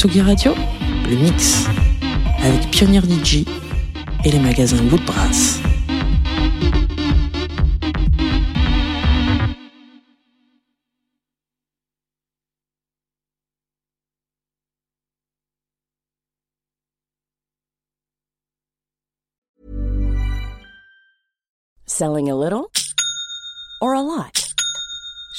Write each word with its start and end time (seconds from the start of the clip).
Tsugi 0.00 0.22
Radio, 0.22 0.54
le 1.10 1.14
mix 1.14 1.66
avec 2.42 2.70
Pionnier 2.70 3.02
DJ 3.02 3.44
et 4.24 4.30
les 4.30 4.38
magasins 4.38 4.78
Woodbrass. 4.90 5.60
Selling 21.84 22.30
a 22.30 22.34
little 22.34 22.70
or 23.82 23.92
a 23.92 24.00
lot? 24.00 24.49